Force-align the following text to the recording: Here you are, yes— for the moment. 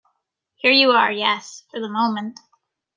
Here 0.55 0.71
you 0.71 0.89
are, 0.93 1.11
yes— 1.11 1.61
for 1.69 1.79
the 1.79 1.87
moment. 1.87 2.39